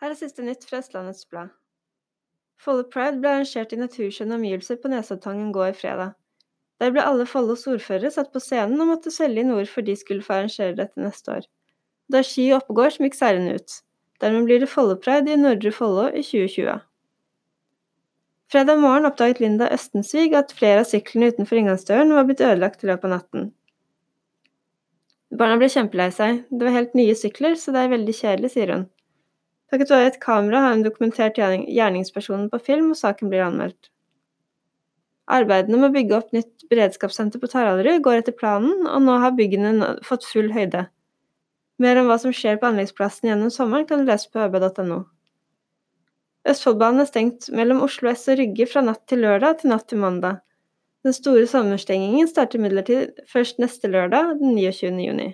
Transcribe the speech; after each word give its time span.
Her 0.00 0.12
er 0.12 0.18
siste 0.18 0.44
nytt 0.44 0.66
fra 0.68 0.82
Østlandets 0.82 1.24
Blad. 1.30 1.52
Follo 2.60 2.84
Pride 2.92 3.20
ble 3.20 3.30
arrangert 3.32 3.72
i 3.72 3.78
naturskjønne 3.80 4.36
omgivelser 4.36 4.76
på 4.80 4.90
Nesoddtangen 4.92 5.52
gård 5.54 5.76
fredag. 5.78 6.14
Der 6.80 6.92
ble 6.92 7.04
alle 7.08 7.24
Follos 7.28 7.64
ordførere 7.70 8.10
satt 8.12 8.28
på 8.34 8.42
scenen 8.44 8.80
og 8.84 8.90
måtte 8.90 9.12
selge 9.12 9.40
inn 9.40 9.54
ord 9.54 9.70
for 9.72 9.86
de 9.86 9.94
skulle 9.96 10.24
få 10.24 10.34
arrangere 10.36 10.76
dette 10.76 11.00
neste 11.00 11.38
år. 11.38 11.46
Det 12.12 12.20
er 12.20 12.28
Ski 12.28 12.44
Oppegård 12.56 12.92
som 12.96 13.08
seirende 13.16 13.56
ut. 13.56 13.78
Dermed 14.20 14.48
blir 14.48 14.60
det 14.60 14.68
Follo 14.72 14.98
Pride 15.00 15.32
i 15.32 15.38
Nordre 15.40 15.72
Follo 15.72 16.10
i 16.10 16.24
2020. 16.24 16.76
Fredag 18.52 18.82
morgen 18.82 19.08
oppdaget 19.08 19.40
Linda 19.40 19.70
Østensvig 19.74 20.28
at 20.38 20.52
flere 20.54 20.84
av 20.84 20.90
syklene 20.90 21.32
utenfor 21.32 21.58
inngangsdøren 21.60 22.12
var 22.14 22.28
blitt 22.28 22.44
ødelagt 22.44 22.84
i 22.84 22.90
løpet 22.92 23.08
av 23.08 23.14
natten. 23.16 23.48
Barna 25.32 25.56
ble 25.58 25.72
kjempelei 25.72 26.12
seg, 26.14 26.44
det 26.52 26.68
var 26.68 26.76
helt 26.76 26.94
nye 26.94 27.16
sykler, 27.18 27.56
så 27.58 27.74
det 27.74 27.82
er 27.82 27.96
veldig 27.96 28.14
kjedelig, 28.20 28.52
sier 28.52 28.72
hun. 28.72 28.86
Takket 29.72 29.90
være 29.90 30.10
et 30.12 30.20
kamera 30.22 30.62
har 30.62 30.74
hun 30.76 30.84
dokumentert 30.86 31.38
gjerningspersonen 31.38 32.50
på 32.52 32.60
film, 32.62 32.92
og 32.94 33.00
saken 33.00 33.32
blir 33.32 33.44
anmeldt. 33.46 33.90
Arbeidene 35.26 35.80
med 35.80 35.88
å 35.88 35.94
bygge 35.96 36.18
opp 36.20 36.30
nytt 36.34 36.68
beredskapssenter 36.70 37.42
på 37.42 37.50
Taraldrud 37.50 38.04
går 38.04 38.20
etter 38.20 38.36
planen, 38.36 38.86
og 38.86 39.02
nå 39.02 39.18
har 39.24 39.34
byggene 39.34 39.96
fått 40.06 40.26
full 40.28 40.52
høyde. 40.54 40.86
Mer 41.82 41.98
om 42.00 42.06
hva 42.08 42.16
som 42.22 42.32
skjer 42.32 42.60
på 42.60 42.70
anleggsplassen 42.70 43.28
gjennom 43.28 43.50
sommeren, 43.52 43.88
kan 43.88 44.04
du 44.04 44.10
lese 44.10 44.30
på 44.32 44.44
øb.no. 44.46 45.02
Østfoldbanen 46.46 47.02
er 47.02 47.08
stengt 47.10 47.48
mellom 47.50 47.82
Oslo 47.82 48.12
S 48.12 48.28
og 48.30 48.38
Rygge 48.38 48.68
fra 48.70 48.84
natt 48.86 49.02
til 49.10 49.24
lørdag 49.26 49.60
til 49.60 49.72
natt 49.72 49.88
til 49.90 49.98
mandag. 49.98 50.38
Den 51.06 51.14
store 51.14 51.46
sommerstengingen 51.50 52.30
starter 52.30 52.60
imidlertid 52.60 53.18
først 53.30 53.58
neste 53.62 53.90
lørdag, 53.90 54.38
den 54.38 54.54
29. 54.54 54.94
juni. 55.02 55.28